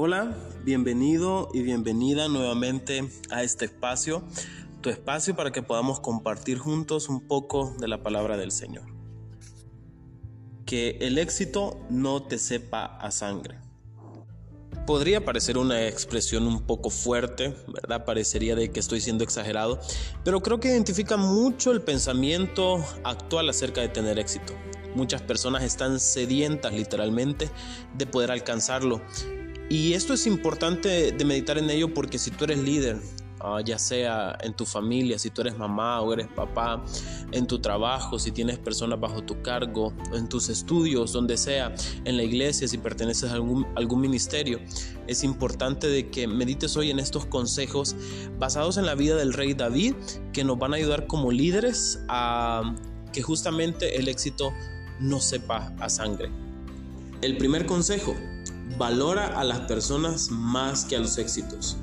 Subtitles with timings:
[0.00, 0.32] Hola,
[0.62, 4.22] bienvenido y bienvenida nuevamente a este espacio,
[4.80, 8.84] tu espacio para que podamos compartir juntos un poco de la palabra del Señor.
[10.64, 13.58] Que el éxito no te sepa a sangre.
[14.86, 18.04] Podría parecer una expresión un poco fuerte, ¿verdad?
[18.04, 19.80] Parecería de que estoy siendo exagerado,
[20.22, 24.54] pero creo que identifica mucho el pensamiento actual acerca de tener éxito.
[24.94, 27.50] Muchas personas están sedientas literalmente
[27.96, 29.02] de poder alcanzarlo
[29.70, 32.98] y esto es importante de meditar en ello porque si tú eres líder,
[33.40, 36.82] ah, ya sea en tu familia, si tú eres mamá o eres papá,
[37.32, 42.16] en tu trabajo, si tienes personas bajo tu cargo, en tus estudios, donde sea, en
[42.16, 44.58] la iglesia, si perteneces a algún, algún ministerio,
[45.06, 47.94] es importante de que medites hoy en estos consejos
[48.38, 49.94] basados en la vida del rey David
[50.32, 52.74] que nos van a ayudar como líderes a
[53.12, 54.52] que justamente el éxito
[55.00, 56.30] no sepa a sangre.
[57.20, 58.14] El primer consejo,
[58.78, 61.76] valora a las personas más que a los éxitos.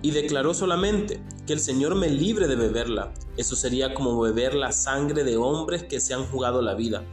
[0.00, 3.12] Y declaró solamente que el Señor me libre de beberla.
[3.36, 7.04] Eso sería como beber la sangre de hombres que se han jugado la vida.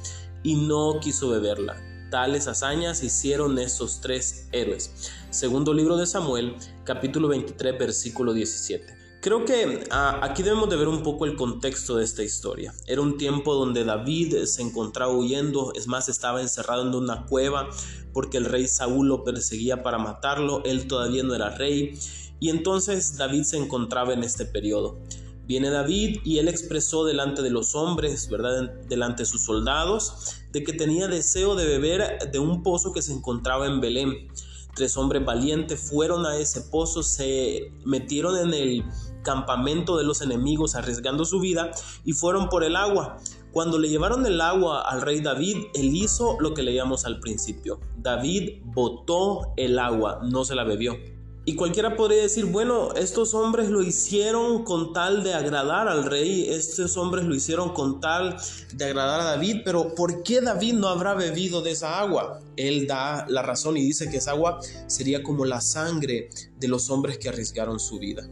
[0.44, 1.78] Y no quiso beberla.
[2.12, 5.12] Tales hazañas hicieron esos tres héroes.
[5.30, 9.01] Segundo libro de Samuel, capítulo 23, versículo 17.
[9.22, 12.74] Creo que ah, aquí debemos de ver un poco el contexto de esta historia.
[12.88, 17.70] Era un tiempo donde David se encontraba huyendo, es más, estaba encerrado en una cueva
[18.14, 22.00] porque el rey Saúl lo perseguía para matarlo, él todavía no era rey,
[22.40, 24.98] y entonces David se encontraba en este periodo.
[25.46, 28.74] Viene David y él expresó delante de los hombres, ¿verdad?
[28.90, 33.14] Delante de sus soldados, de que tenía deseo de beber de un pozo que se
[33.14, 34.30] encontraba en Belén.
[34.76, 38.86] Tres hombres valientes fueron a ese pozo, se metieron en el
[39.24, 41.72] campamento de los enemigos arriesgando su vida
[42.06, 43.18] y fueron por el agua.
[43.52, 47.80] Cuando le llevaron el agua al rey David, él hizo lo que leíamos al principio.
[47.98, 50.96] David botó el agua, no se la bebió.
[51.44, 56.48] Y cualquiera podría decir, bueno, estos hombres lo hicieron con tal de agradar al rey,
[56.48, 58.38] estos hombres lo hicieron con tal
[58.74, 62.40] de agradar a David, pero ¿por qué David no habrá bebido de esa agua?
[62.58, 66.92] Él da la razón y dice que esa agua sería como la sangre de los
[66.92, 68.24] hombres que arriesgaron su vida.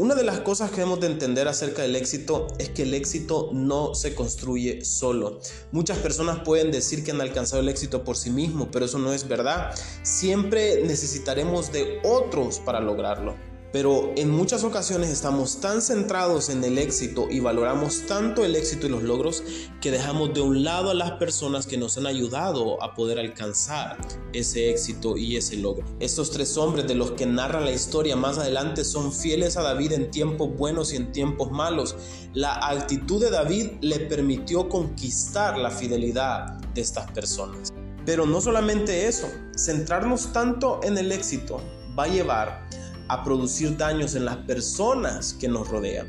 [0.00, 3.50] Una de las cosas que debemos de entender acerca del éxito es que el éxito
[3.52, 5.40] no se construye solo.
[5.72, 9.12] Muchas personas pueden decir que han alcanzado el éxito por sí mismos, pero eso no
[9.12, 9.74] es verdad.
[10.04, 13.34] Siempre necesitaremos de otros para lograrlo.
[13.70, 18.86] Pero en muchas ocasiones estamos tan centrados en el éxito y valoramos tanto el éxito
[18.86, 19.42] y los logros
[19.82, 23.98] que dejamos de un lado a las personas que nos han ayudado a poder alcanzar
[24.32, 25.84] ese éxito y ese logro.
[26.00, 29.92] Estos tres hombres de los que narra la historia más adelante son fieles a David
[29.92, 31.94] en tiempos buenos y en tiempos malos.
[32.32, 37.70] La actitud de David le permitió conquistar la fidelidad de estas personas.
[38.06, 41.60] Pero no solamente eso, centrarnos tanto en el éxito
[41.98, 42.66] va a llevar
[43.08, 46.08] a producir daños en las personas que nos rodean.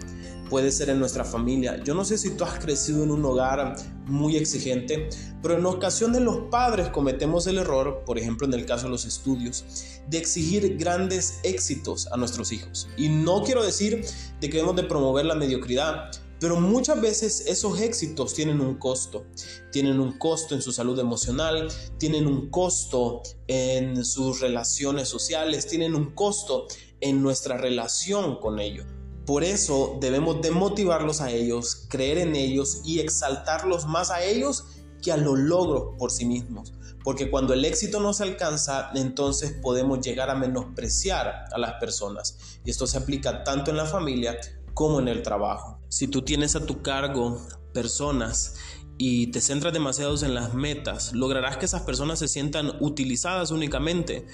[0.50, 1.82] Puede ser en nuestra familia.
[1.84, 5.10] Yo no sé si tú has crecido en un hogar muy exigente,
[5.44, 9.06] pero en ocasiones los padres cometemos el error, por ejemplo en el caso de los
[9.06, 12.90] estudios, de exigir grandes éxitos a nuestros hijos.
[12.98, 14.04] Y no quiero decir
[14.42, 19.26] de que debemos de promover la mediocridad, pero muchas veces esos éxitos tienen un costo.
[19.72, 25.96] Tienen un costo en su salud emocional, tienen un costo en sus relaciones sociales, tienen
[25.96, 26.68] un costo
[27.02, 28.86] en nuestra relación con ellos.
[29.26, 34.66] Por eso debemos de motivarlos a ellos, creer en ellos y exaltarlos más a ellos
[35.02, 36.74] que a los logros por sí mismos.
[37.04, 42.38] Porque cuando el éxito no se alcanza, entonces podemos llegar a menospreciar a las personas.
[42.66, 44.38] Y esto se aplica tanto en la familia
[44.74, 45.80] como en el trabajo.
[45.90, 47.42] Si tú tienes a tu cargo
[47.74, 48.56] personas
[48.98, 54.28] y te centras demasiado en las metas, lograrás que esas personas se sientan utilizadas únicamente.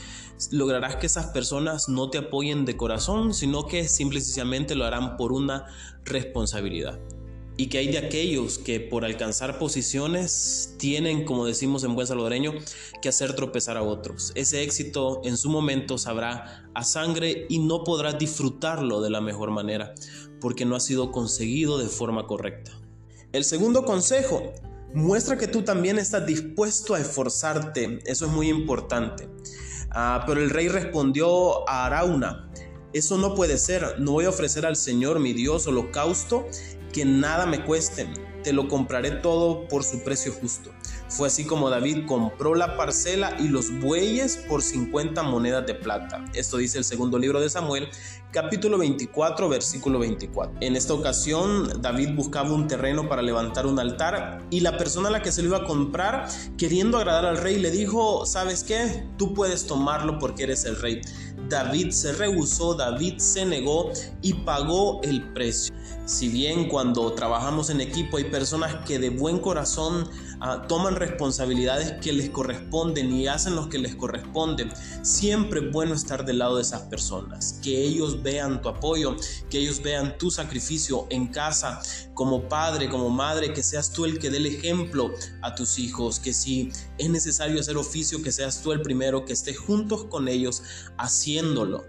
[0.51, 4.85] Lograrás que esas personas no te apoyen de corazón, sino que simple y sencillamente lo
[4.85, 5.67] harán por una
[6.03, 6.99] responsabilidad.
[7.57, 12.53] Y que hay de aquellos que por alcanzar posiciones tienen, como decimos en buen salvadoreño,
[13.01, 14.33] que hacer tropezar a otros.
[14.35, 19.51] Ese éxito en su momento sabrá a sangre y no podrá disfrutarlo de la mejor
[19.51, 19.93] manera,
[20.41, 22.71] porque no ha sido conseguido de forma correcta.
[23.31, 24.53] El segundo consejo,
[24.95, 27.99] muestra que tú también estás dispuesto a esforzarte.
[28.05, 29.29] Eso es muy importante.
[29.91, 32.49] Ah, pero el rey respondió a Arauna,
[32.93, 33.99] eso no puede ser.
[33.99, 36.47] No voy a ofrecer al Señor mi Dios holocausto
[36.95, 38.07] que nada me cueste.
[38.41, 40.71] te lo compraré todo por su precio justo.
[41.07, 46.25] Fue así como David compró la parcela y los bueyes por 50 monedas de plata.
[46.33, 47.89] Esto dice el segundo libro de Samuel,
[48.31, 50.57] capítulo 24, versículo 24.
[50.61, 55.11] En esta ocasión, David buscaba un terreno para levantar un altar y la persona a
[55.11, 59.07] la que se lo iba a comprar, queriendo agradar al rey, le dijo, ¿sabes qué?
[59.17, 61.01] Tú puedes tomarlo porque eres el rey.
[61.49, 63.91] David se rehusó, David se negó
[64.21, 65.75] y pagó el precio.
[66.05, 70.07] Si bien cuando trabajamos en equipo hay personas que de buen corazón
[70.41, 74.69] ah, toman responsabilidades que les corresponden y hacen lo que les corresponde,
[75.01, 79.15] siempre es bueno estar del lado de esas personas, que ellos vean tu apoyo,
[79.49, 81.81] que ellos vean tu sacrificio en casa,
[82.13, 85.11] como padre, como madre, que seas tú el que dé el ejemplo
[85.41, 89.33] a tus hijos, que si es necesario hacer oficio, que seas tú el primero, que
[89.33, 90.63] estés juntos con ellos
[90.97, 91.85] haciéndolo.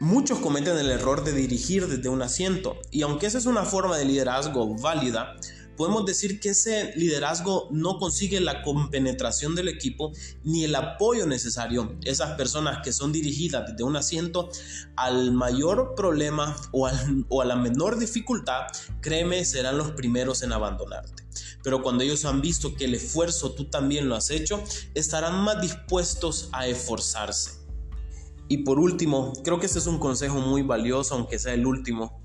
[0.00, 3.98] Muchos cometen el error de dirigir desde un asiento y aunque esa es una forma
[3.98, 5.36] de liderazgo válida,
[5.80, 10.12] podemos decir que ese liderazgo no consigue la compenetración del equipo
[10.44, 11.96] ni el apoyo necesario.
[12.04, 14.50] Esas personas que son dirigidas desde un asiento
[14.94, 16.86] al mayor problema o,
[17.30, 18.66] o a la menor dificultad,
[19.00, 21.24] créeme, serán los primeros en abandonarte.
[21.62, 24.62] Pero cuando ellos han visto que el esfuerzo tú también lo has hecho,
[24.92, 27.52] estarán más dispuestos a esforzarse.
[28.48, 32.22] Y por último, creo que este es un consejo muy valioso, aunque sea el último,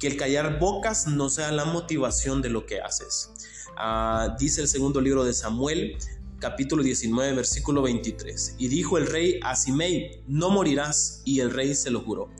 [0.00, 3.30] que el callar bocas no sea la motivación de lo que haces.
[3.76, 5.98] Ah, dice el segundo libro de Samuel,
[6.38, 8.56] capítulo 19, versículo 23.
[8.56, 12.30] Y dijo el rey a Simei, no morirás, y el rey se lo juró.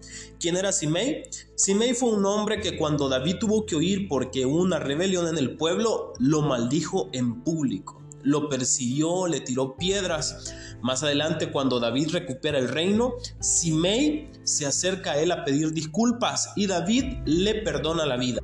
[0.41, 1.25] ¿Quién era Simei?
[1.55, 5.37] Simei fue un hombre que cuando David tuvo que oír porque hubo una rebelión en
[5.37, 10.55] el pueblo, lo maldijo en público lo persiguió, le tiró piedras.
[10.83, 16.51] Más adelante, cuando David recupera el reino, Simei se acerca a él a pedir disculpas
[16.57, 18.41] y David le perdona la vida.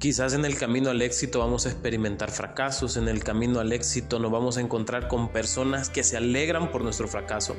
[0.00, 4.18] Quizás en el camino al éxito vamos a experimentar fracasos, en el camino al éxito
[4.18, 7.54] nos vamos a encontrar con personas que se alegran por nuestro fracaso.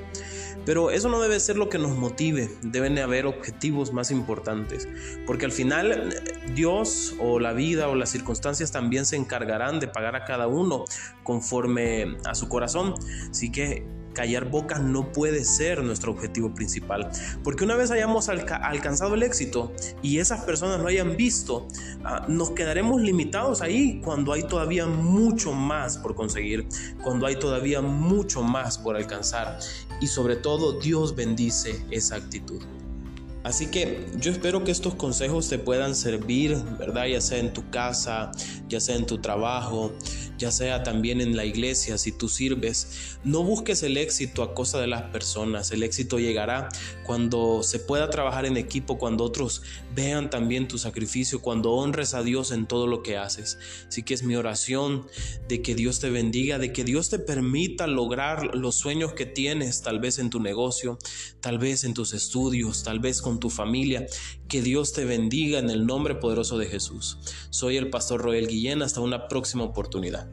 [0.65, 4.87] Pero eso no debe ser lo que nos motive, deben haber objetivos más importantes,
[5.27, 6.15] porque al final
[6.55, 10.85] Dios o la vida o las circunstancias también se encargarán de pagar a cada uno
[11.21, 12.95] conforme a su corazón.
[13.29, 17.09] Así que callar bocas no puede ser nuestro objetivo principal.
[17.43, 19.71] Porque una vez hayamos alcanzado el éxito
[20.01, 21.67] y esas personas lo hayan visto,
[22.03, 26.67] ah, nos quedaremos limitados ahí cuando hay todavía mucho más por conseguir,
[27.03, 29.59] cuando hay todavía mucho más por alcanzar.
[29.99, 32.61] Y sobre todo Dios bendice esa actitud.
[33.43, 37.07] Así que yo espero que estos consejos te puedan servir, ¿verdad?
[37.07, 38.31] Ya sea en tu casa,
[38.69, 39.91] ya sea en tu trabajo,
[40.41, 43.17] ya sea también en la iglesia, si tú sirves.
[43.23, 45.71] No busques el éxito a cosa de las personas.
[45.71, 46.69] El éxito llegará
[47.03, 49.61] cuando se pueda trabajar en equipo, cuando otros
[49.93, 53.59] vean también tu sacrificio, cuando honres a Dios en todo lo que haces.
[53.87, 55.07] Así que es mi oración
[55.47, 59.81] de que Dios te bendiga, de que Dios te permita lograr los sueños que tienes,
[59.81, 60.97] tal vez en tu negocio,
[61.39, 64.07] tal vez en tus estudios, tal vez con tu familia.
[64.49, 67.17] Que Dios te bendiga en el nombre poderoso de Jesús.
[67.49, 68.81] Soy el pastor Roel Guillén.
[68.81, 70.29] Hasta una próxima oportunidad.